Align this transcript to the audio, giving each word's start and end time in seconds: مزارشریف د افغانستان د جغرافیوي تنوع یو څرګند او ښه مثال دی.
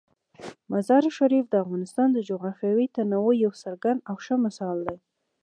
مزارشریف 0.73 1.45
د 1.49 1.55
افغانستان 1.63 2.07
د 2.13 2.17
جغرافیوي 2.29 2.85
تنوع 2.95 3.31
یو 3.43 3.51
څرګند 3.63 3.99
او 4.09 4.15
ښه 4.23 4.35
مثال 4.45 4.77
دی. 4.87 4.97